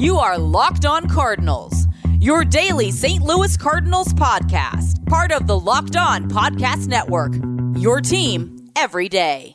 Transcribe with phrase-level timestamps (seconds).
[0.00, 1.86] You are Locked On Cardinals,
[2.20, 3.22] your daily St.
[3.22, 7.34] Louis Cardinals podcast, part of the Locked On Podcast Network.
[7.76, 9.52] Your team every day.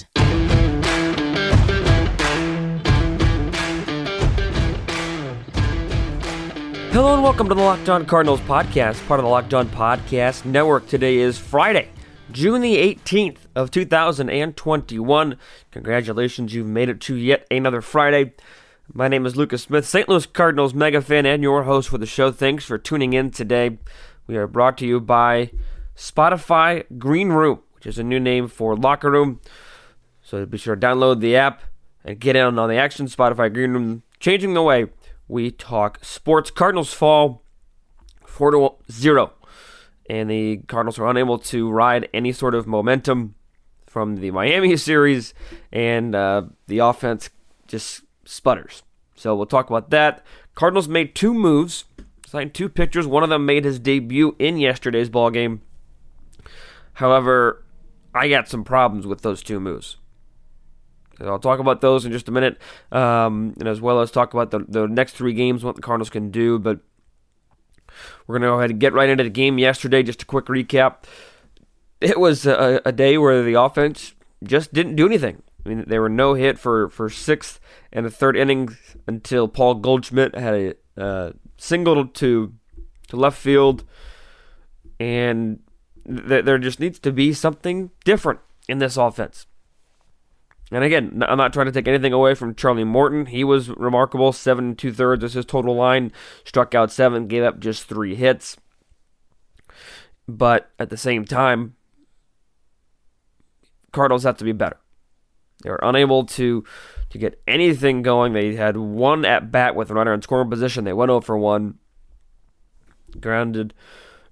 [6.92, 10.46] Hello and welcome to the Locked On Cardinals podcast, part of the Locked On Podcast
[10.46, 10.88] Network.
[10.88, 11.90] Today is Friday,
[12.32, 15.38] June the 18th of 2021.
[15.72, 18.34] Congratulations, you've made it to yet another Friday.
[18.94, 20.08] My name is Lucas Smith, St.
[20.08, 22.32] Louis Cardinals mega fan and your host for the show.
[22.32, 23.80] Thanks for tuning in today.
[24.28, 25.52] We are brought to you by
[25.98, 29.42] Spotify Green Room, which is a new name for Locker Room.
[30.22, 31.64] So be sure to download the app
[32.04, 33.08] and get in on the action.
[33.08, 34.86] Spotify Green Room, changing the way
[35.28, 36.52] we talk sports.
[36.52, 37.44] Cardinals fall
[38.26, 39.34] 4 to 0,
[40.08, 43.34] and the Cardinals are unable to ride any sort of momentum
[43.88, 45.34] from the Miami series,
[45.72, 47.32] and uh, the offense
[47.68, 48.84] just sputters.
[49.16, 50.26] So we'll talk about that.
[50.56, 51.86] Cardinals made two moves,
[52.28, 53.08] signed two pitchers.
[53.08, 55.62] One of them made his debut in yesterday's ball game.
[56.94, 57.64] However,
[58.14, 59.98] I got some problems with those two moves.
[61.22, 62.58] I'll talk about those in just a minute,
[62.92, 66.10] um, and as well as talk about the, the next three games, what the Cardinals
[66.10, 66.60] can do.
[66.60, 66.80] But
[68.28, 70.04] we're going to go ahead and get right into the game yesterday.
[70.04, 71.04] Just a quick recap.
[72.02, 75.42] It was a, a day where the offense just didn't do anything.
[75.66, 77.60] I mean, they were no hit for, for sixth
[77.92, 78.78] and the third innings
[79.08, 82.54] until Paul Goldschmidt had a uh, single to
[83.08, 83.84] to left field,
[85.00, 85.60] and
[86.06, 89.46] th- there just needs to be something different in this offense.
[90.72, 93.28] And again, I'm not trying to take anything away from Charlie Morton.
[93.28, 94.32] He was remarkable.
[94.32, 96.12] Seven and two thirds is his total line.
[96.44, 98.58] Struck out seven, gave up just three hits.
[100.28, 101.76] But at the same time,
[103.92, 104.78] Cardinals have to be better.
[105.64, 106.64] They were unable to
[107.10, 108.34] to get anything going.
[108.34, 110.84] They had one at bat with a runner in scoring position.
[110.84, 111.76] They went 0 for 1.
[113.22, 113.74] Grounded,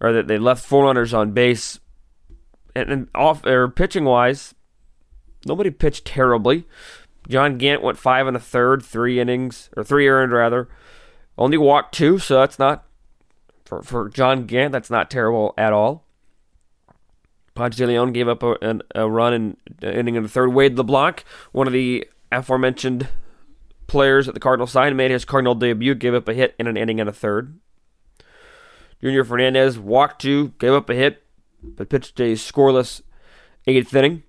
[0.01, 1.79] or that they left four runners on base.
[2.75, 4.53] And, and off or pitching wise,
[5.45, 6.65] nobody pitched terribly.
[7.29, 10.67] John Gant went five and a third, three innings or three earned rather.
[11.37, 12.83] Only walked two, so that's not
[13.63, 14.71] for for John Gant.
[14.71, 16.05] That's not terrible at all.
[17.55, 20.53] Ponce de Leon gave up a, a run in inning in the third.
[20.53, 23.07] Wade LeBlanc, one of the aforementioned
[23.87, 26.77] players at the Cardinal side, made his Cardinal debut, gave up a hit in an
[26.77, 27.59] inning and a third.
[29.01, 31.23] Junior Fernandez walked two, gave up a hit,
[31.61, 33.01] but pitched a scoreless
[33.67, 34.23] eighth inning.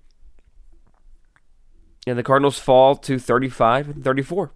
[2.05, 4.51] And the Cardinals fall to 35 and 34.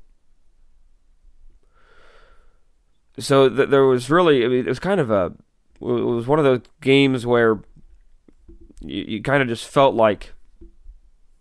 [3.18, 5.34] So th- there was really, I mean, it was kind of a,
[5.82, 7.62] it was one of those games where
[8.82, 10.34] you, you kind of just felt like,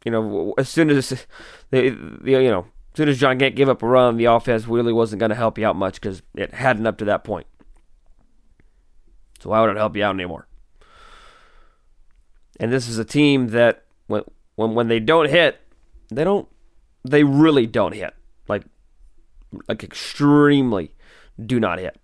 [0.05, 1.11] you know, as soon as
[1.71, 4.67] the, the you know, as soon as John Gant gave up a run, the offense
[4.67, 7.47] really wasn't going to help you out much because it hadn't up to that point.
[9.41, 10.49] So why would it help you out anymore?
[12.59, 14.23] And this is a team that when
[14.57, 15.61] when when they don't hit,
[16.09, 16.49] they don't
[17.05, 18.15] they really don't hit.
[18.49, 18.65] Like
[19.69, 20.95] like extremely
[21.45, 22.01] do not hit.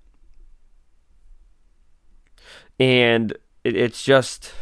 [2.78, 3.33] And
[3.65, 4.53] it, it's just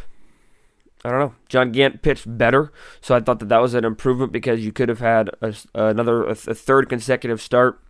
[1.05, 1.35] I don't know.
[1.49, 2.71] John Gant pitched better,
[3.01, 6.23] so I thought that that was an improvement because you could have had a, another
[6.23, 7.81] a, third consecutive start.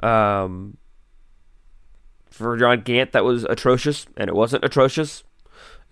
[0.00, 0.78] Um,
[2.30, 5.24] for John Gant, that was atrocious, and it wasn't atrocious.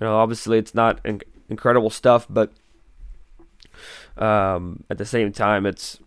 [0.01, 1.21] You know, obviously it's not in-
[1.51, 2.53] incredible stuff, but
[4.17, 5.99] um, at the same time, it's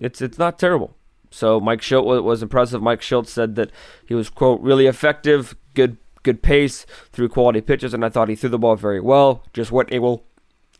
[0.00, 0.96] it's it's not terrible.
[1.30, 2.82] So Mike Shildt was impressive.
[2.82, 3.70] Mike Shildt said that
[4.04, 8.36] he was quote really effective, good good pace through quality pitches, and I thought he
[8.36, 9.44] threw the ball very well.
[9.52, 10.24] Just wasn't able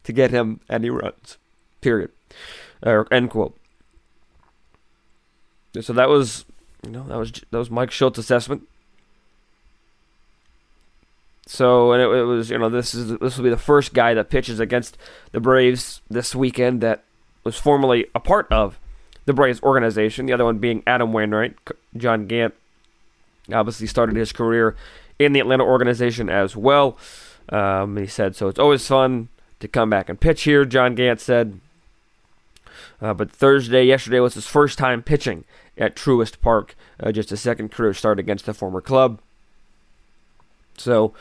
[0.04, 1.38] to get him any runs.
[1.80, 2.10] Period.
[2.82, 3.56] Or end quote.
[5.80, 6.44] So that was,
[6.84, 8.62] you know, that was that was Mike Shildt's assessment.
[11.46, 14.14] So and it, it was, you know, this is this will be the first guy
[14.14, 14.96] that pitches against
[15.32, 17.04] the Braves this weekend that
[17.44, 18.78] was formerly a part of
[19.26, 20.26] the Braves organization.
[20.26, 21.56] The other one being Adam Wainwright,
[21.96, 22.54] John Gant.
[23.52, 24.76] Obviously started his career
[25.20, 26.96] in the Atlanta organization as well.
[27.50, 29.28] Um, he said, so it's always fun
[29.60, 31.60] to come back and pitch here, John Gant said.
[33.02, 35.44] Uh, but Thursday, yesterday, was his first time pitching
[35.76, 39.20] at Truist Park, uh, just a second career start against the former club.
[40.76, 41.12] So,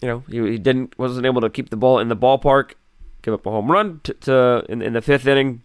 [0.00, 2.72] you know, he, he, didn't wasn't able to keep the ball in the ballpark,
[3.22, 5.62] give up a home run to, to in, in the fifth inning.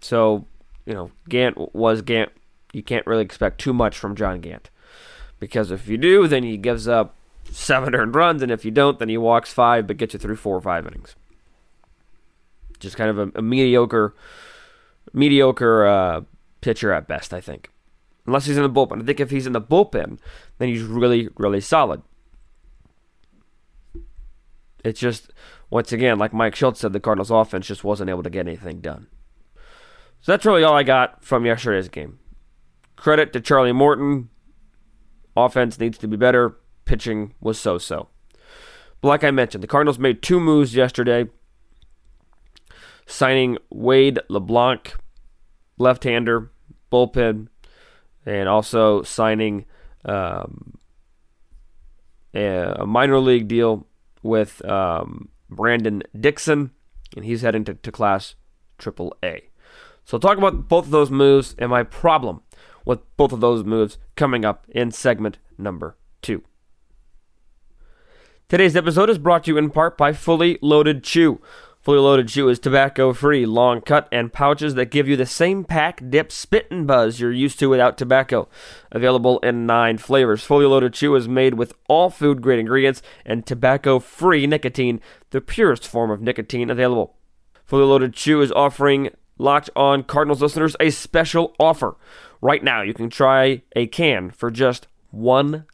[0.00, 0.46] So,
[0.86, 2.30] you know, Gant was Gant.
[2.72, 4.70] You can't really expect too much from John Gant.
[5.38, 7.14] Because if you do, then he gives up
[7.50, 10.36] seven earned runs, and if you don't, then he walks five but gets you through
[10.36, 11.16] four or five innings.
[12.78, 14.14] Just kind of a, a mediocre,
[15.12, 16.20] mediocre uh,
[16.60, 17.70] pitcher at best, I think.
[18.26, 19.02] Unless he's in the bullpen.
[19.02, 20.18] I think if he's in the bullpen,
[20.58, 22.02] then he's really, really solid.
[24.84, 25.32] It's just,
[25.70, 28.80] once again, like Mike Shildt said, the Cardinals' offense just wasn't able to get anything
[28.80, 29.06] done.
[30.20, 32.18] So that's really all I got from yesterday's game.
[32.96, 34.28] Credit to Charlie Morton.
[35.44, 36.56] Offense needs to be better.
[36.84, 38.08] Pitching was so so.
[39.00, 41.26] But like I mentioned, the Cardinals made two moves yesterday
[43.06, 44.94] signing Wade LeBlanc,
[45.78, 46.50] left hander,
[46.92, 47.48] bullpen,
[48.26, 49.64] and also signing
[50.04, 50.78] um,
[52.34, 53.86] a, minor league deal
[54.22, 56.70] with um, Brandon Dickson,
[57.16, 58.34] and he's heading to, to Class
[58.76, 59.42] Triple A.
[60.04, 62.42] So I'll talk about both of those moves and my problem
[62.88, 66.42] with both of those moves coming up in segment number two.
[68.48, 71.38] Today's episode is brought to you in part by Fully Loaded Chew.
[71.82, 75.64] Fully Loaded Chew is tobacco free, long cut, and pouches that give you the same
[75.64, 78.48] pack, dip, spit, and buzz you're used to without tobacco.
[78.90, 80.42] Available in nine flavors.
[80.42, 84.98] Fully Loaded Chew is made with all food grade ingredients and tobacco free nicotine,
[85.28, 87.16] the purest form of nicotine available.
[87.66, 91.96] Fully Loaded Chew is offering Locked On Cardinals listeners a special offer.
[92.40, 95.64] Right now, you can try a can for just $1.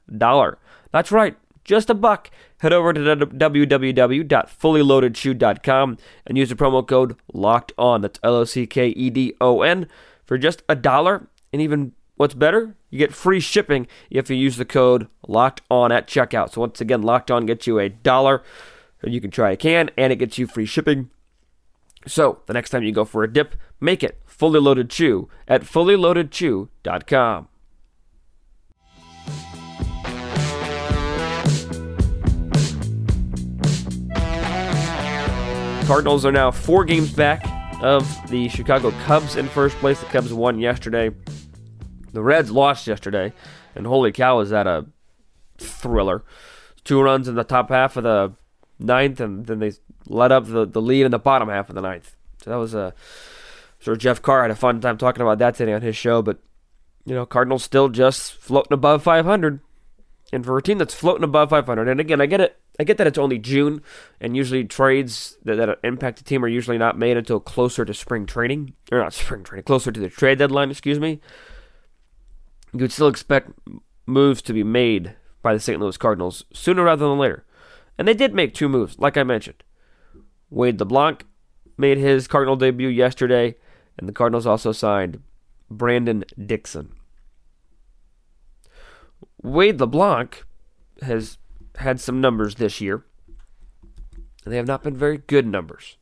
[0.92, 2.30] That's right, just a buck.
[2.58, 8.00] Head over to www.fullyloadedchew.com and use the promo code LOCKED ON.
[8.00, 9.88] That's L O C K E D O N
[10.24, 11.26] for just a dollar.
[11.52, 15.92] And even what's better, you get free shipping if you use the code LOCKED ON
[15.92, 16.52] at checkout.
[16.52, 18.42] So once again, Locked On gets you a dollar.
[19.02, 21.10] And you can try a can and it gets you free shipping.
[22.06, 25.62] So, the next time you go for a dip, make it Fully Loaded Chew at
[25.62, 27.48] fullyloadedchew.com.
[35.86, 37.44] Cardinals are now four games back
[37.82, 40.00] of the Chicago Cubs in first place.
[40.00, 41.10] The Cubs won yesterday.
[42.12, 43.32] The Reds lost yesterday,
[43.74, 44.86] and holy cow, is that a
[45.58, 46.24] thriller!
[46.84, 48.32] Two runs in the top half of the
[48.78, 49.72] ninth, and then they
[50.06, 52.16] let up the, the lead in the bottom half of the ninth.
[52.42, 52.94] So that was a
[53.86, 56.22] of Jeff Carr had a fun time talking about that today on his show.
[56.22, 56.38] But
[57.04, 59.60] you know, Cardinals still just floating above 500,
[60.32, 62.58] and for a team that's floating above 500, and again, I get it.
[62.80, 63.82] I get that it's only June,
[64.20, 67.94] and usually trades that, that impact the team are usually not made until closer to
[67.94, 70.70] spring training, or not spring training, closer to the trade deadline.
[70.70, 71.20] Excuse me.
[72.72, 73.50] You would still expect
[74.06, 75.78] moves to be made by the St.
[75.78, 77.44] Louis Cardinals sooner rather than later.
[77.98, 79.62] And they did make two moves, like I mentioned.
[80.50, 81.24] Wade LeBlanc
[81.76, 83.56] made his Cardinal debut yesterday,
[83.98, 85.22] and the Cardinals also signed
[85.70, 86.92] Brandon Dickson.
[89.42, 90.44] Wade LeBlanc
[91.02, 91.38] has
[91.76, 93.04] had some numbers this year.
[94.44, 95.96] And they have not been very good numbers,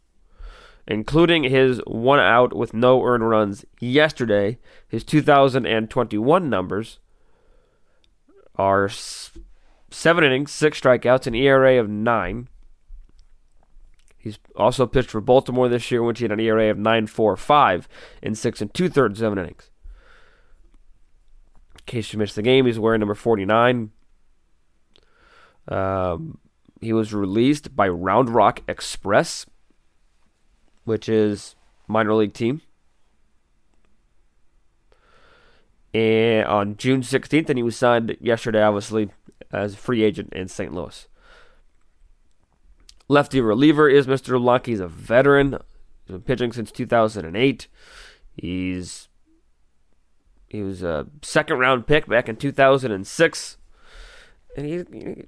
[0.87, 4.59] including his one out with no earned runs yesterday.
[4.89, 6.99] His 2021 numbers
[8.57, 8.89] are
[9.93, 12.49] seven innings, six strikeouts, an ERA of nine.
[14.17, 17.87] He's also pitched for Baltimore this year, which he had an ERA of 9.45
[18.23, 19.71] in six and two thirds seven innings.
[21.75, 23.91] In case you missed the game, he's wearing number 49.
[25.69, 26.39] Um,
[26.81, 29.47] he was released by Round Rock Express,
[30.85, 31.57] which is
[31.89, 32.61] minor league team.
[35.95, 39.11] And on June 16th, and he was signed yesterday, obviously,
[39.53, 40.73] as a free agent in St.
[40.73, 41.09] Louis.
[43.09, 44.43] Lefty reliever is Mr.
[44.43, 44.67] Luck.
[44.67, 45.59] He's a veteran.
[46.05, 47.69] He's been pitching since 2008.
[48.37, 49.09] He's
[50.49, 53.57] he was a second round pick back in 2006,
[54.55, 55.25] and he, he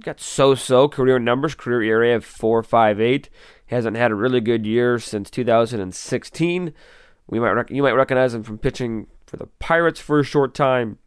[0.00, 1.54] got so-so career numbers.
[1.54, 3.28] Career ERA of 4.58.
[3.66, 6.72] Hasn't had a really good year since 2016.
[7.28, 10.52] We might rec- you might recognize him from pitching for the Pirates for a short
[10.52, 10.98] time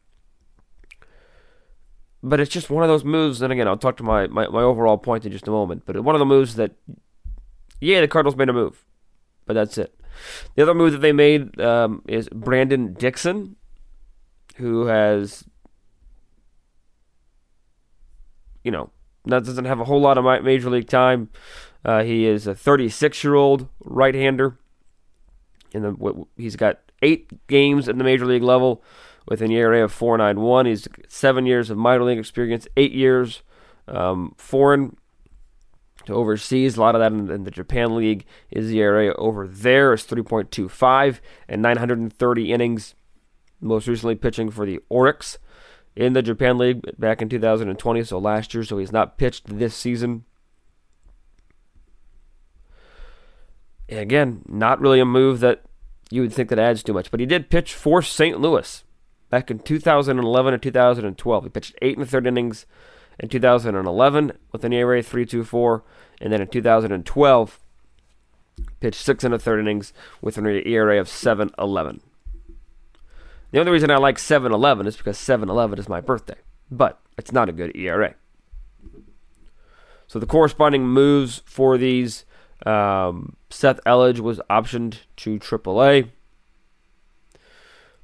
[2.24, 3.42] but it's just one of those moves.
[3.42, 5.84] And again, I'll talk to my, my, my overall point in just a moment.
[5.86, 6.72] But one of the moves that,
[7.82, 8.86] yeah, the Cardinals made a move,
[9.46, 9.94] but that's it.
[10.56, 13.58] The other move that they made um, is Brandon Dickson,
[14.56, 15.44] who has,
[18.64, 18.90] you know,
[19.26, 21.30] that doesn't have a whole lot of major league time.
[21.84, 24.58] Uh, he is a 36 year old right hander.
[25.74, 28.84] And he's got eight games at the major league level
[29.26, 30.68] with an ERA of 4.91.
[30.68, 33.44] He's seven years of minor league experience, eight years
[33.88, 34.98] um, foreign
[36.06, 36.78] to overseas.
[36.78, 40.04] A lot of that in, in, the Japan League is the ERA over there is
[40.04, 42.96] 3.25 and 930 innings.
[43.62, 45.38] Most recently pitching for the Orix
[45.96, 48.64] in the Japan League back in 2020, so last year.
[48.64, 50.26] So he's not pitched this season.
[53.88, 55.64] And again, not really a move that
[56.10, 58.40] you would think that adds too much, but he did pitch for St.
[58.40, 58.84] Louis
[59.34, 61.44] back in 2011 and 2012.
[61.44, 62.68] He pitched eight and third innings
[63.18, 65.82] in 2011 with an ERA 3.24,
[66.22, 67.60] and then in 2012
[68.80, 72.02] pitched six and a third innings with an ERA of 7.11.
[73.50, 76.38] The only reason I like 7.11 is because 7.11 is my birthday,
[76.70, 78.14] but it's not a good ERA.
[80.06, 82.24] So the corresponding moves for these
[82.68, 86.12] um, Seth Elledge was optioned to AAA.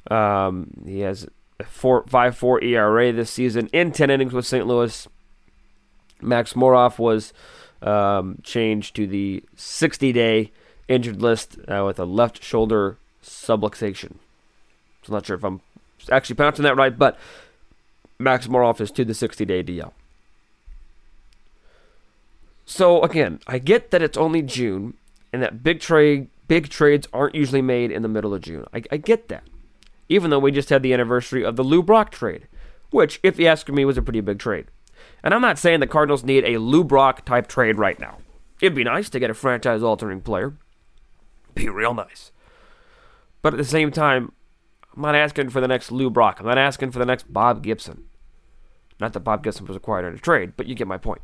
[0.09, 1.27] Um, he has
[1.59, 4.65] a 5.4 ERA this season in 10 innings with St.
[4.65, 5.07] Louis.
[6.21, 7.33] Max Moroff was
[7.81, 10.51] um, changed to the 60 day
[10.87, 14.15] injured list uh, with a left shoulder subluxation.
[15.03, 15.61] So I'm not sure if I'm
[16.11, 17.17] actually pronouncing that right, but
[18.17, 19.91] Max Moroff is to the 60 day DL.
[22.65, 24.95] So again, I get that it's only June
[25.31, 28.65] and that big trade big trades aren't usually made in the middle of June.
[28.73, 29.43] I, I get that.
[30.09, 32.47] Even though we just had the anniversary of the Lou Brock trade,
[32.89, 34.65] which, if you ask me, was a pretty big trade.
[35.23, 38.17] And I'm not saying the Cardinals need a Lou Brock type trade right now.
[38.61, 40.57] It'd be nice to get a franchise altering player.
[41.53, 42.31] Be real nice.
[43.41, 44.33] But at the same time,
[44.95, 46.39] I'm not asking for the next Lou Brock.
[46.39, 48.05] I'm not asking for the next Bob Gibson.
[48.99, 51.21] Not that Bob Gibson was acquired in a trade, but you get my point.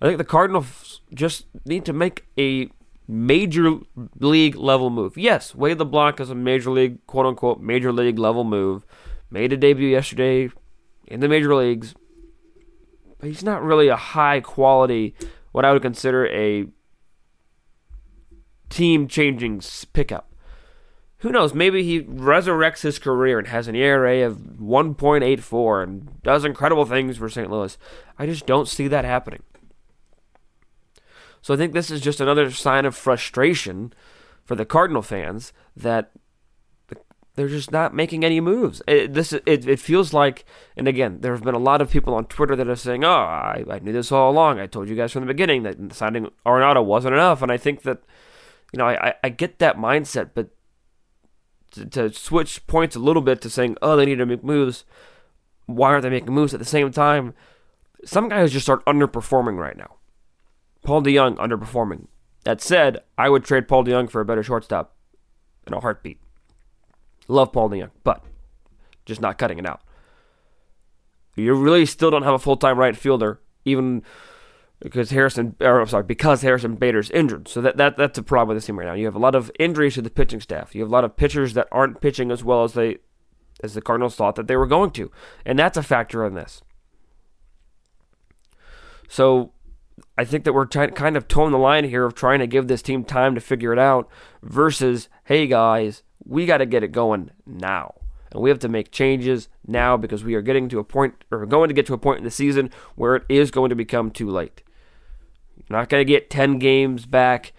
[0.00, 2.70] I think the Cardinals just need to make a
[3.08, 3.78] major
[4.18, 5.16] league level move.
[5.16, 8.84] Yes, Wade LeBlanc is a major league, quote unquote, major league level move.
[9.30, 10.50] Made a debut yesterday
[11.06, 11.94] in the major leagues.
[13.18, 15.14] But he's not really a high quality,
[15.52, 16.66] what I would consider a
[18.68, 20.32] team changing pickup.
[21.18, 21.54] Who knows?
[21.54, 27.16] Maybe he resurrects his career and has an ERA of 1.84 and does incredible things
[27.16, 27.48] for St.
[27.48, 27.78] Louis.
[28.18, 29.44] I just don't see that happening.
[31.42, 33.92] So I think this is just another sign of frustration
[34.44, 36.12] for the Cardinal fans that
[37.34, 38.82] they're just not making any moves.
[38.86, 40.44] It, this it, it feels like,
[40.76, 43.10] and again, there have been a lot of people on Twitter that are saying, "Oh,
[43.10, 44.60] I, I knew this all along.
[44.60, 47.82] I told you guys from the beginning that signing Arenado wasn't enough." And I think
[47.82, 48.02] that,
[48.72, 50.50] you know, I, I get that mindset, but
[51.72, 54.84] to, to switch points a little bit to saying, "Oh, they need to make moves,"
[55.64, 57.32] why aren't they making moves at the same time?
[58.04, 59.96] Some guys just start underperforming right now.
[60.82, 62.06] Paul DeJong underperforming.
[62.44, 64.96] That said, I would trade Paul DeJong for a better shortstop
[65.66, 66.18] in a heartbeat.
[67.28, 68.24] Love Paul DeJong, but
[69.06, 69.80] just not cutting it out.
[71.36, 74.02] You really still don't have a full time right fielder, even
[74.80, 77.48] because Harrison, or I'm sorry, because Harrison Bader's injured.
[77.48, 78.94] So that, that that's a problem with this team right now.
[78.94, 80.74] You have a lot of injuries to the pitching staff.
[80.74, 82.98] You have a lot of pitchers that aren't pitching as well as they
[83.62, 85.10] as the Cardinals thought that they were going to,
[85.46, 86.62] and that's a factor in this.
[89.08, 89.52] So
[90.16, 92.68] I think that we're t- kind of toeing the line here of trying to give
[92.68, 94.08] this team time to figure it out
[94.42, 97.94] versus, hey guys, we got to get it going now.
[98.30, 101.44] And we have to make changes now because we are getting to a point, or
[101.46, 104.10] going to get to a point in the season where it is going to become
[104.10, 104.62] too late.
[105.56, 107.52] You're not going to get 10 games back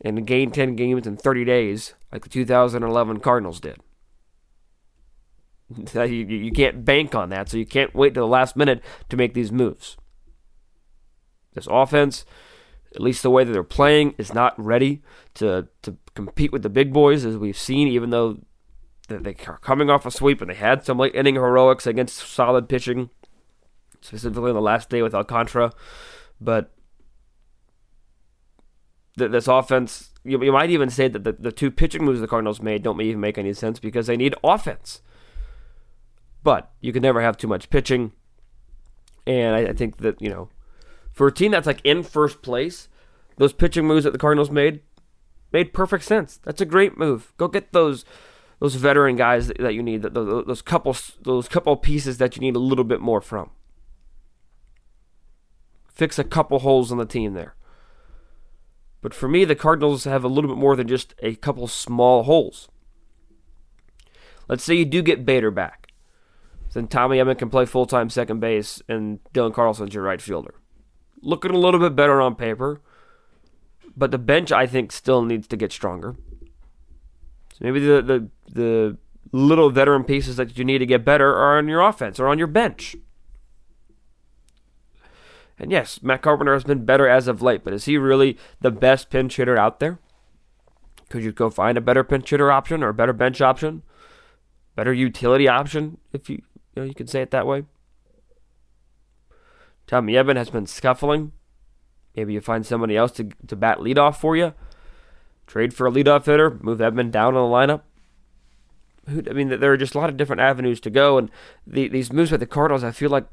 [0.00, 3.78] and gain 10 games in 30 days like the 2011 Cardinals did.
[5.94, 9.16] you, you can't bank on that, so you can't wait to the last minute to
[9.16, 9.96] make these moves.
[11.56, 12.24] This offense,
[12.94, 15.02] at least the way that they're playing, is not ready
[15.34, 18.38] to, to compete with the big boys, as we've seen, even though
[19.08, 22.68] they are coming off a sweep and they had some late inning heroics against solid
[22.68, 23.08] pitching,
[24.02, 25.72] specifically on the last day with Alcantara.
[26.40, 26.70] But
[29.18, 32.28] th- this offense, you, you, might even say that the, the two pitching moves the
[32.28, 35.00] Cardinals made don't even make any sense because they need offense.
[36.42, 38.12] But you can never have too much pitching.
[39.26, 40.48] And I, I think that, you know,
[41.16, 42.88] for a team that's like in first place,
[43.38, 44.82] those pitching moves that the Cardinals made
[45.50, 46.38] made perfect sense.
[46.44, 47.32] That's a great move.
[47.38, 48.04] Go get those
[48.58, 52.60] those veteran guys that, you need, those, couple those couple pieces that you need a
[52.60, 53.50] little bit more from.
[55.92, 57.54] Fix a couple holes in the team there.
[59.02, 62.24] But for me, the Cardinals have a little bit more than just a couple small
[62.24, 62.68] holes.
[64.48, 65.92] Let's say you do get Bader back.
[66.72, 70.54] Then Tommy Edman can play full time second base, and Dylan Carlson's your right fielder
[71.22, 72.80] looking a little bit better on paper.
[73.96, 76.16] But the bench, I think, still needs to get stronger.
[77.52, 78.98] So maybe the, the, the
[79.32, 82.38] little veteran pieces that you need to get better are on your offense or on
[82.38, 82.96] your bench.
[85.58, 88.70] And yes, Matt Carpenter has been better as of late, but is he really the
[88.70, 89.98] best pinch hitter out there?
[91.08, 93.82] Could you go find a better pinch hitter option or a better bench option?
[94.74, 96.42] Better utility option, if you
[96.74, 97.64] you know you could say it that way.
[99.86, 101.32] Tommy Edman has been scuffling.
[102.14, 104.54] Maybe you find somebody else to, to bat leadoff for you.
[105.46, 107.82] Trade for a leadoff hitter, move Edman down in the lineup.
[109.08, 111.30] I mean, there are just a lot of different avenues to go, and
[111.66, 113.26] the, these moves by the Cardinals, I feel like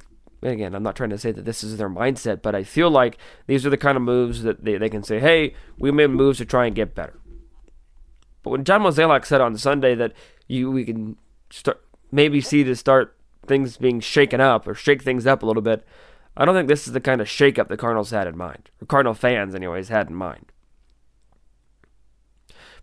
[0.52, 3.18] again, I'm not trying to say that this is their mindset, but I feel like
[3.48, 6.40] these are the kind of moves that they, they can say, hey, we made moves
[6.40, 7.20] to try and get better.
[8.42, 10.14] But when John Mozeliak said on Sunday that
[10.48, 11.16] you we can
[11.50, 11.82] start
[12.12, 15.86] maybe see to start things being shaken up or shake things up a little bit,
[16.36, 18.88] I don't think this is the kind of shakeup the Cardinals had in mind, or
[18.88, 20.52] Cardinal fans, anyways, had in mind.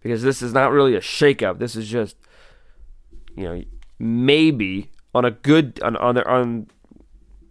[0.02, 1.58] Because this is not really a shakeup.
[1.58, 2.16] This is just,
[3.36, 3.62] you know,
[3.98, 6.68] maybe on a good on on their on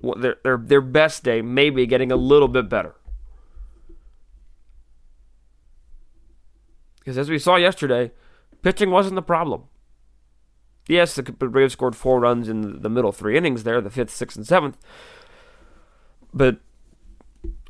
[0.01, 2.95] their their their best day, maybe getting a little bit better.
[6.99, 8.11] Because as we saw yesterday,
[8.61, 9.63] pitching wasn't the problem.
[10.87, 14.37] Yes, the Braves scored four runs in the middle three innings there, the fifth, sixth,
[14.37, 14.77] and seventh.
[16.33, 16.59] But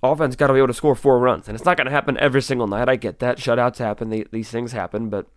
[0.03, 2.17] offense got to be able to score four runs, and it's not going to happen
[2.17, 2.89] every single night.
[2.89, 3.37] I get that.
[3.37, 4.09] Shutouts happen.
[4.31, 5.27] these things happen, but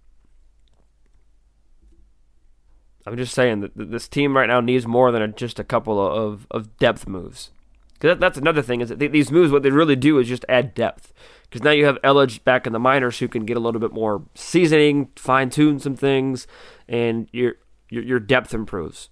[3.07, 6.47] I'm just saying that this team right now needs more than just a couple of,
[6.51, 7.51] of depth moves.
[7.95, 10.75] Because that's another thing is that these moves, what they really do is just add
[10.75, 11.13] depth.
[11.45, 13.93] Because now you have Elledge back in the minors who can get a little bit
[13.93, 16.47] more seasoning, fine tune some things,
[16.89, 17.55] and your,
[17.91, 19.11] your your depth improves.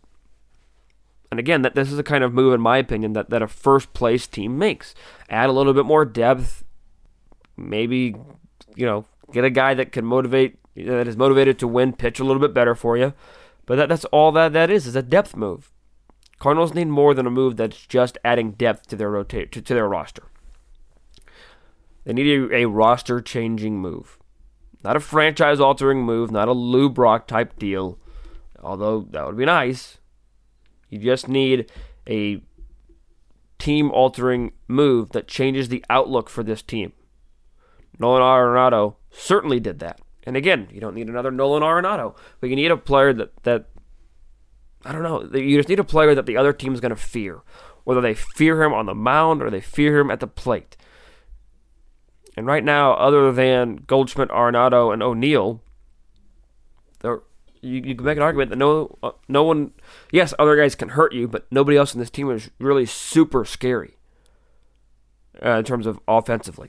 [1.31, 3.47] And again, that this is a kind of move, in my opinion, that, that a
[3.47, 4.95] first place team makes.
[5.29, 6.65] Add a little bit more depth,
[7.57, 8.17] maybe
[8.75, 12.25] you know get a guy that can motivate, that is motivated to win, pitch a
[12.25, 13.15] little bit better for you.
[13.67, 15.71] But that, that's all that that is, is a depth move.
[16.41, 19.75] Cardinals need more than a move that's just adding depth to their rotate to, to
[19.75, 20.25] their roster.
[22.05, 24.19] They need a, a roster changing move.
[24.83, 27.99] Not a franchise altering move, not a Lou Brock type deal.
[28.63, 29.99] Although that would be nice.
[30.91, 31.71] You just need
[32.07, 32.43] a
[33.59, 36.93] team altering move that changes the outlook for this team.
[37.99, 40.01] Nolan Arenado certainly did that.
[40.25, 43.67] And again, you don't need another Nolan Arenado, but you need a player that that
[44.85, 45.23] I don't know.
[45.39, 47.43] You just need a player that the other team is going to fear,
[47.85, 50.77] whether they fear him on the mound or they fear him at the plate.
[52.37, 55.63] And right now, other than Goldschmidt, Arenado, and O'Neill,
[57.01, 57.23] there
[57.63, 59.73] you, you can make an argument that no uh, no one.
[60.13, 63.45] Yes, other guys can hurt you, but nobody else in this team is really super
[63.45, 63.97] scary
[65.45, 66.69] uh, in terms of offensively.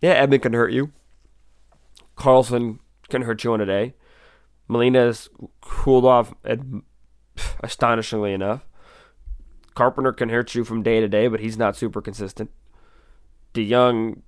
[0.00, 0.92] Yeah, Edman can hurt you.
[2.16, 3.94] Carlson can hurt you on a day.
[4.68, 5.28] Molina's
[5.60, 6.34] cooled off
[7.62, 8.66] astonishingly enough.
[9.74, 12.50] Carpenter can hurt you from day to day, but he's not super consistent.
[13.54, 14.22] DeJong,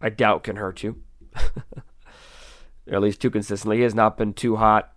[0.00, 1.02] I doubt can hurt you.
[2.90, 3.78] at least too consistently.
[3.78, 4.92] He has not been too hot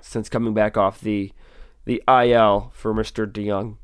[0.00, 1.32] since coming back off the
[1.84, 3.30] the IL for Mr.
[3.30, 3.76] DeJong.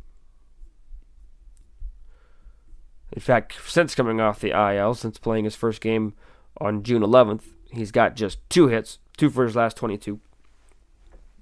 [3.13, 6.15] In fact, since coming off the IL, since playing his first game
[6.61, 7.43] on June 11th.
[7.71, 10.21] He's got just two hits, two for his last 22.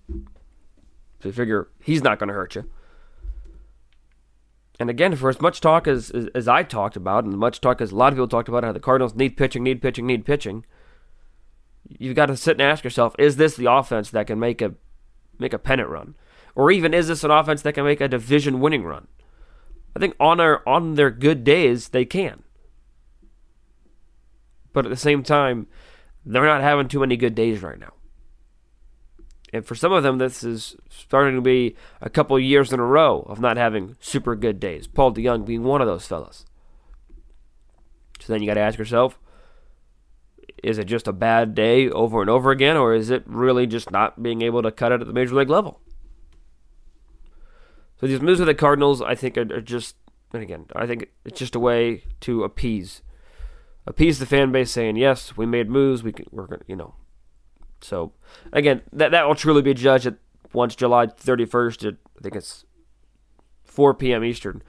[0.09, 2.69] So you figure he's not going to hurt you.
[4.81, 7.81] And again, for as much talk as, as, as I talked about, and much talk
[7.81, 10.27] as a lot of people talked about how the Cardinals need pitching, need pitching, need
[10.27, 10.67] pitching,
[11.89, 14.75] you've got to sit and ask yourself: Is this the offense that can make a
[15.39, 16.17] make a pennant run,
[16.55, 19.07] or even is this an offense that can make a division winning run?
[19.97, 22.43] I think on their on their good days they can.
[24.73, 25.69] But at the same time,
[26.27, 27.95] they're not having too many good days right now.
[29.53, 32.85] And for some of them, this is starting to be a couple years in a
[32.85, 34.89] row of not having super good days.
[34.89, 36.45] Paul DeJong being one of those fellas.
[38.19, 39.17] So then you got to ask yourself
[40.65, 43.91] is it just a bad day over and over again, or is it really just
[43.91, 45.81] not being able to cut it at the major league level?
[48.01, 49.97] So these moves with the Cardinals, I think, are, just,
[50.33, 53.03] and again, I think it's just a way to appease
[53.87, 56.03] appease the fan base, saying yes, we made moves.
[56.03, 56.95] We can, we're gonna, you know.
[57.81, 58.13] So
[58.53, 60.17] again, that that will truly be judged at
[60.53, 61.89] once July 31st.
[61.89, 62.65] At, I think it's
[63.65, 64.25] 4 p.m.
[64.25, 64.63] Eastern.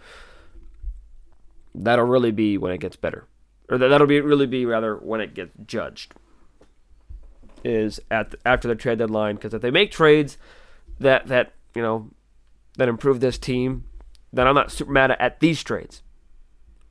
[1.74, 3.28] That'll really be when it gets better,
[3.70, 6.14] or that, that'll be really be rather when it gets judged.
[7.64, 10.38] Is at the, after the trade deadline because if they make trades
[11.00, 12.12] that that you know
[12.78, 13.86] that improve this team,
[14.32, 16.04] then I'm not super mad at, these trades.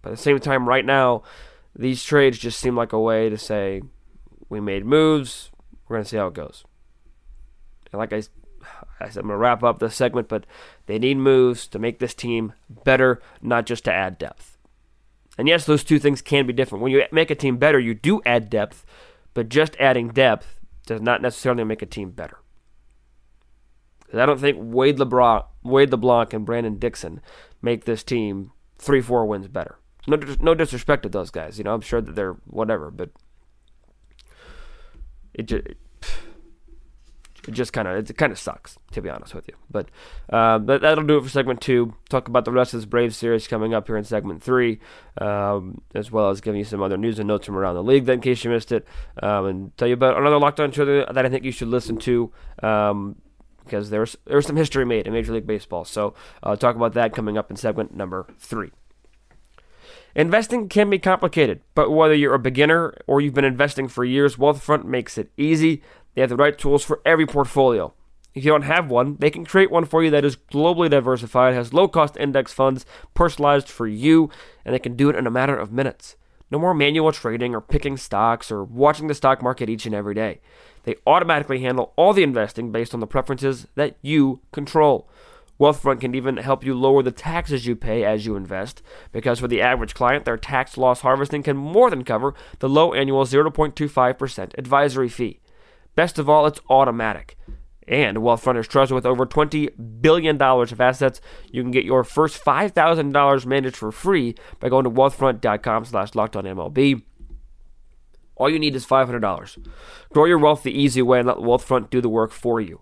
[0.02, 1.22] But at the same time, right now,
[1.76, 3.82] these trades just seem like a way to say
[4.48, 5.50] we made moves.
[5.86, 6.64] We're going to see how it goes.
[7.92, 8.22] And like I,
[9.00, 10.46] I said, I'm to wrap up this segment, but
[10.86, 14.53] they need moves to make this team better, not just to add depth.
[15.36, 16.82] And yes, those two things can be different.
[16.82, 18.86] When you make a team better, you do add depth,
[19.32, 22.38] but just adding depth does not necessarily make a team better.
[24.12, 27.20] I don't think Wade LeBlanc, Wade LeBlanc and Brandon Dickson
[27.60, 29.78] make this team three, four wins better.
[30.06, 31.58] No, no disrespect to those guys.
[31.58, 33.10] You know, I'm sure that they're whatever, but
[35.32, 35.78] it just it
[37.50, 39.54] just kind of it kind of sucks to be honest with you.
[39.70, 39.90] But
[40.30, 41.94] uh, that, that'll do it for segment two.
[42.08, 44.80] Talk about the rest of this Brave series coming up here in segment three,
[45.20, 48.06] um, as well as giving you some other news and notes from around the league.
[48.06, 48.86] Then, in case you missed it,
[49.22, 51.98] um, and tell you about another Locked On show that I think you should listen
[51.98, 52.32] to.
[52.62, 53.16] Um,
[53.64, 55.84] because there's there's some history made in Major League Baseball.
[55.84, 58.70] So uh, talk about that coming up in segment number three.
[60.14, 64.36] Investing can be complicated, but whether you're a beginner or you've been investing for years,
[64.36, 65.82] Wealthfront makes it easy.
[66.14, 67.92] They have the right tools for every portfolio.
[68.34, 71.54] If you don't have one, they can create one for you that is globally diversified,
[71.54, 74.28] has low cost index funds personalized for you,
[74.64, 76.16] and they can do it in a matter of minutes.
[76.50, 80.14] No more manual trading or picking stocks or watching the stock market each and every
[80.14, 80.40] day.
[80.82, 85.08] They automatically handle all the investing based on the preferences that you control.
[85.58, 89.46] Wealthfront can even help you lower the taxes you pay as you invest, because for
[89.46, 94.58] the average client, their tax loss harvesting can more than cover the low annual 0.25%
[94.58, 95.38] advisory fee.
[95.94, 97.36] Best of all, it's automatic.
[97.86, 101.20] And Wealthfront is trusted with over $20 billion of assets.
[101.52, 107.02] You can get your first $5,000 managed for free by going to wealthfront.com slash MLB.
[108.36, 109.68] All you need is $500.
[110.12, 112.80] Grow your wealth the easy way and let Wealthfront do the work for you.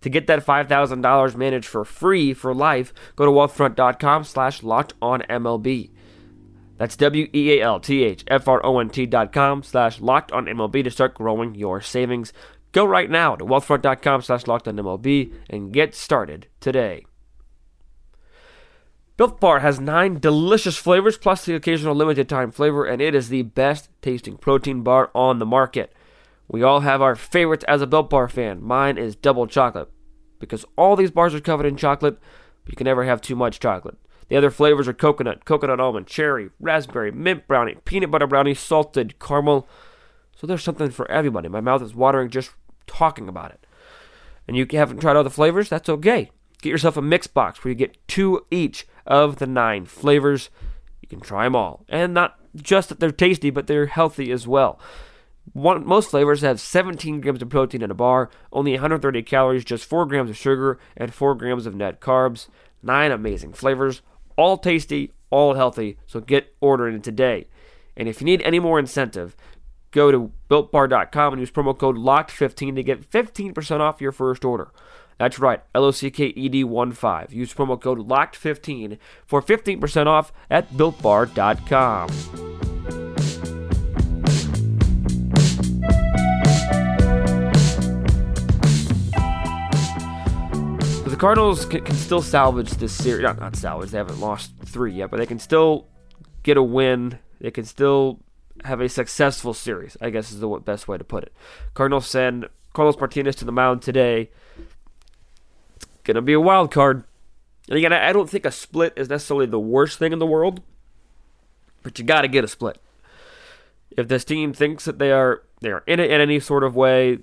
[0.00, 5.22] To get that $5,000 managed for free for life, go to wealthfront.com slash locked on
[5.22, 5.90] MLB.
[6.78, 10.00] That's W E A L T H F R O N T dot com slash
[10.00, 12.32] locked on MLB to start growing your savings.
[12.72, 17.04] Go right now to wealthfront.com slash locked on MLB and get started today.
[19.16, 23.28] Built Bar has nine delicious flavors plus the occasional limited time flavor, and it is
[23.28, 25.92] the best tasting protein bar on the market.
[26.46, 28.62] We all have our favorites as a Built Bar fan.
[28.62, 29.90] Mine is double chocolate
[30.38, 32.18] because all these bars are covered in chocolate,
[32.64, 33.98] but you can never have too much chocolate.
[34.28, 39.18] The other flavors are coconut, coconut almond, cherry, raspberry, mint brownie, peanut butter brownie, salted
[39.18, 39.66] caramel.
[40.36, 41.48] So there's something for everybody.
[41.48, 42.50] My mouth is watering just
[42.86, 43.66] talking about it.
[44.46, 45.68] And you haven't tried all the flavors?
[45.68, 46.30] That's okay.
[46.62, 50.50] Get yourself a mix box where you get two each of the nine flavors.
[51.00, 51.84] You can try them all.
[51.88, 54.78] And not just that they're tasty, but they're healthy as well.
[55.52, 59.84] One, most flavors have 17 grams of protein in a bar, only 130 calories, just
[59.84, 62.48] 4 grams of sugar, and 4 grams of net carbs.
[62.82, 64.02] Nine amazing flavors,
[64.38, 67.48] all tasty, all healthy, so get ordering today.
[67.96, 69.36] And if you need any more incentive,
[69.90, 74.70] go to builtbar.com and use promo code LOCKED15 to get 15% off your first order.
[75.18, 77.32] That's right, L O C K E D 1 5.
[77.32, 82.67] Use promo code LOCKED15 for 15% off at builtbar.com.
[91.18, 93.24] Cardinals can, can, still salvage this series.
[93.24, 95.88] Not, not salvage, they haven't lost three yet, but they can still
[96.44, 97.18] get a win.
[97.40, 98.20] They can still
[98.64, 101.32] have a successful series, I guess is the best way to put it.
[101.74, 104.30] Cardinals send Carlos Martinez to the mound today.
[105.76, 107.04] It's to be a wild card.
[107.68, 110.62] And again, I don't think a split is necessarily the worst thing in the world,
[111.82, 112.80] but you got to get a split.
[113.90, 116.76] If this team thinks that they are they are in it in any sort of
[116.76, 117.18] way,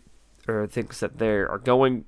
[0.48, 2.06] or thinks that they are going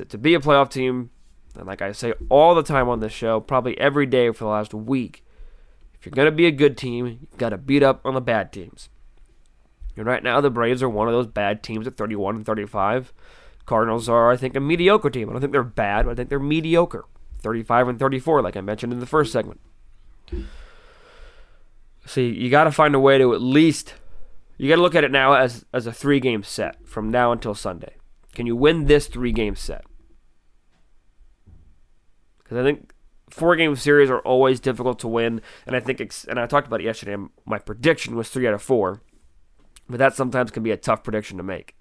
[0.00, 1.10] to, to be a playoff team,
[1.56, 4.50] and like I say all the time on this show, probably every day for the
[4.50, 5.24] last week,
[5.94, 8.20] if you're going to be a good team, you've got to beat up on the
[8.20, 8.88] bad teams.
[9.96, 13.12] And right now, the Braves are one of those bad teams at 31 and 35.
[13.66, 15.28] Cardinals are, I think, a mediocre team.
[15.28, 17.04] I don't think they're bad, but I think they're mediocre.
[17.42, 19.60] 35 and 34, like I mentioned in the first segment.
[22.06, 23.94] See, you got to find a way to at least.
[24.56, 27.32] You got to look at it now as, as a three game set from now
[27.32, 27.96] until Sunday.
[28.34, 29.84] Can you win this three game set?
[32.50, 32.92] Because I think
[33.30, 36.80] four game series are always difficult to win, and I think and I talked about
[36.80, 37.16] it yesterday.
[37.46, 39.02] My prediction was three out of four,
[39.88, 41.78] but that sometimes can be a tough prediction to make.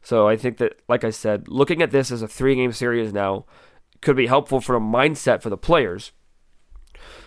[0.00, 3.12] So I think that, like I said, looking at this as a three game series
[3.12, 3.44] now
[4.00, 6.12] could be helpful for a mindset for the players,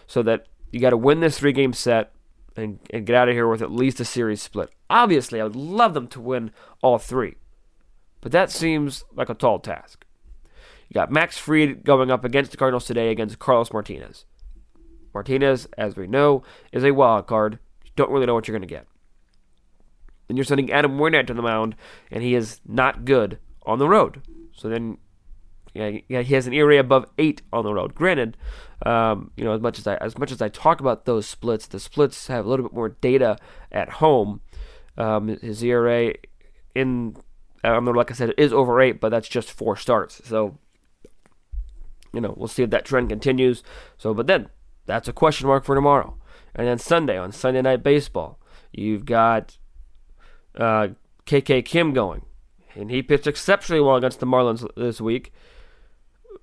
[0.08, 2.12] so that you got to win this three game set
[2.58, 4.72] and, and get out of here with at least a series split.
[4.90, 6.50] Obviously, I would love them to win
[6.82, 7.36] all three.
[8.20, 10.06] But that seems like a tall task.
[10.94, 14.26] You got Max Fried going up against the Cardinals today against Carlos Martinez.
[15.12, 17.58] Martinez, as we know, is a wild card.
[17.84, 18.86] You don't really know what you're going to get.
[20.28, 21.76] Then you're sending Adam Wainwright to the mound,
[22.12, 24.22] and he is not good on the road.
[24.52, 25.00] So then,
[25.74, 27.96] yeah, yeah he has an ERA above eight on the road.
[27.96, 28.38] Granted,
[28.86, 31.66] um, you know, as much as I as much as I talk about those splits,
[31.66, 33.38] the splits have a little bit more data
[33.72, 34.42] at home.
[34.96, 36.14] Um, his ERA
[36.76, 37.16] in
[37.64, 40.22] um, like I said, is over eight, but that's just four starts.
[40.26, 40.60] So,
[42.14, 43.64] you know, we'll see if that trend continues.
[43.98, 44.50] So, but then
[44.86, 46.18] that's a question mark for tomorrow.
[46.56, 48.40] And then Sunday on Sunday Night Baseball,
[48.72, 49.58] you've got
[50.56, 50.90] uh,
[51.26, 52.26] KK Kim going.
[52.76, 55.32] And he pitched exceptionally well against the Marlins this week.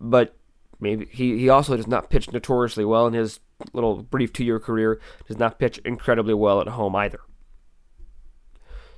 [0.01, 0.37] But
[0.81, 3.41] maybe he, he also does not pitch notoriously well in his
[3.73, 7.21] little brief two year career, does not pitch incredibly well at home either.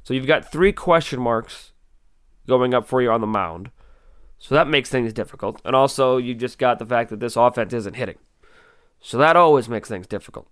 [0.04, 1.72] So you've got three question marks
[2.46, 3.70] going up for you on the mound.
[4.42, 5.62] So that makes things difficult.
[5.64, 8.18] And also, you just got the fact that this offense isn't hitting.
[9.00, 10.48] So that always makes things difficult.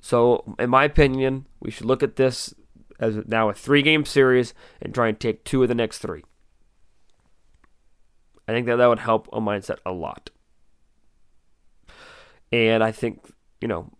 [0.00, 2.54] So, in my opinion, we should look at this
[3.00, 6.22] as now a three game series and try and take two of the next three.
[8.46, 10.30] I think that that would help a mindset a lot.
[12.52, 13.90] And I think, you know,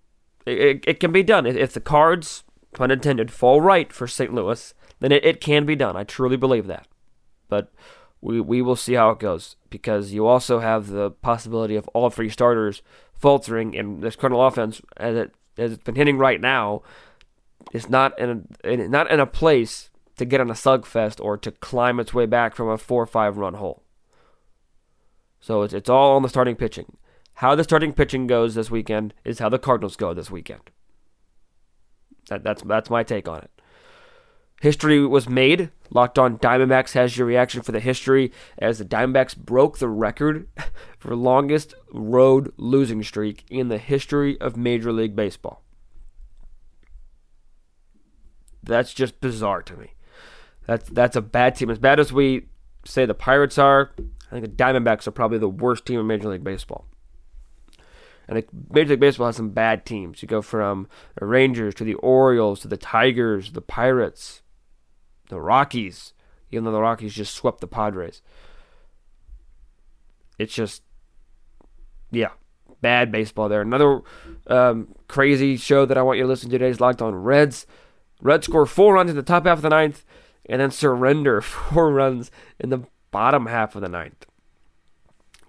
[0.47, 1.45] it, it can be done.
[1.45, 4.33] If the cards, pun intended, fall right for St.
[4.33, 5.97] Louis, then it, it can be done.
[5.97, 6.87] I truly believe that.
[7.49, 7.73] But
[8.23, 12.09] we, we will see how it goes because you also have the possibility of all
[12.09, 12.81] three starters
[13.15, 16.83] faltering, and this Cardinal offense, as, it, as it's been hitting right now,
[17.73, 21.51] is not in a, not in a place to get on a slugfest or to
[21.51, 23.83] climb its way back from a four or five run hole.
[25.41, 26.97] So it's, it's all on the starting pitching.
[27.35, 30.71] How the starting pitching goes this weekend is how the Cardinals go this weekend.
[32.29, 33.51] That, that's that's my take on it.
[34.63, 35.73] History was made.
[35.91, 40.47] Locked on Diamondbacks has your reaction for the history as the Diamondbacks broke the record
[40.99, 45.65] for longest road losing streak in the history of Major League Baseball.
[48.63, 49.95] That's just bizarre to me.
[50.69, 51.69] That's that's a bad team.
[51.69, 52.47] As bad as we
[52.85, 53.91] say the Pirates are,
[54.31, 56.87] I think the Diamondbacks are probably the worst team in Major League Baseball.
[58.29, 60.23] And Major League Baseball has some bad teams.
[60.23, 60.87] You go from
[61.19, 64.42] the Rangers to the Orioles to the Tigers, the Pirates,
[65.33, 66.13] the Rockies,
[66.51, 68.21] even though the Rockies just swept the Padres.
[70.39, 70.83] It's just,
[72.11, 72.33] yeah,
[72.83, 73.63] bad baseball there.
[73.63, 74.03] Another
[74.47, 77.67] um, crazy show that I want you to listen to today is Locked On Reds.
[78.21, 80.05] Reds score four runs in the top half of the ninth
[80.47, 84.27] and then surrender four runs in the bottom half of the ninth.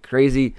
[0.02, 0.56] Crazy,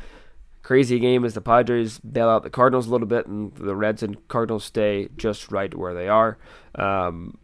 [0.62, 4.02] crazy game as the Padres bail out the Cardinals a little bit, and the Reds
[4.02, 6.36] and Cardinals stay just right where they are.
[6.74, 7.38] Um,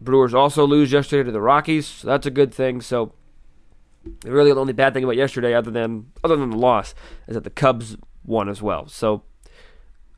[0.00, 2.80] Brewers also lose yesterday to the Rockies, so that's a good thing.
[2.80, 3.12] So,
[4.24, 6.94] really, the only bad thing about yesterday, other than other than the loss,
[7.26, 8.86] is that the Cubs won as well.
[8.88, 9.22] So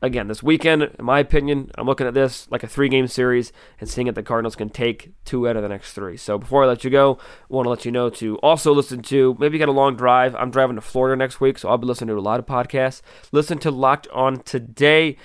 [0.01, 3.51] again, this weekend, in my opinion, I'm looking at this like a three game series
[3.79, 6.17] and seeing if the Cardinals can take two out of the next three.
[6.17, 9.01] So before I let you go, I want to let you know to also listen
[9.03, 10.35] to maybe you got a long drive.
[10.35, 13.01] I'm driving to Florida next week, so I'll be listening to a lot of podcasts.
[13.31, 15.17] Listen to Locked On Today.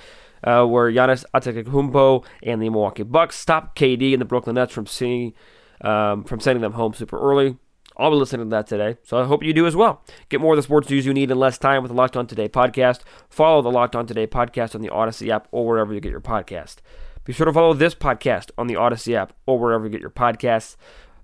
[0.46, 4.86] Uh, where Giannis Antetokounmpo and the Milwaukee Bucks stop KD and the Brooklyn Nets from
[4.86, 5.32] seeing
[5.80, 7.56] um, from sending them home super early.
[7.96, 10.02] I'll be listening to that today, so I hope you do as well.
[10.28, 12.26] Get more of the sports news you need in less time with the Locked On
[12.26, 13.00] Today podcast.
[13.30, 16.20] Follow the Locked On Today podcast on the Odyssey app or wherever you get your
[16.20, 16.78] podcast.
[17.24, 20.10] Be sure to follow this podcast on the Odyssey app or wherever you get your
[20.10, 20.76] podcasts.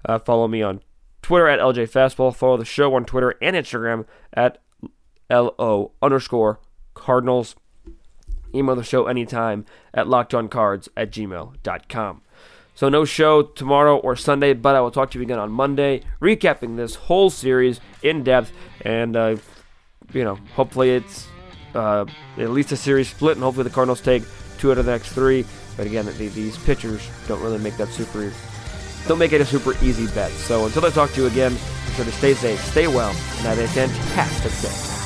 [0.05, 0.81] Uh, follow me on
[1.23, 2.35] Twitter at LJ Fastball.
[2.35, 4.59] Follow the show on Twitter and Instagram at
[5.29, 6.61] LO underscore
[6.95, 7.57] Cardinals.
[8.55, 12.23] Email the show anytime at lockedoncards at gmail.com.
[12.75, 16.03] So no show tomorrow or Sunday, but I will talk to you again on Monday,
[16.21, 19.37] recapping this whole series in depth, and uh,
[20.13, 21.29] you know, hopefully it's
[21.75, 22.07] uh,
[22.39, 24.23] at least a series split, and hopefully the Cardinals take
[24.59, 25.45] two out of the next three.
[25.77, 28.33] But again, these pitchers don't really make that super,
[29.07, 30.31] don't make it a super easy bet.
[30.33, 33.47] So until I talk to you again, be sure to stay safe, stay well, and
[33.47, 35.00] have a fantastic day.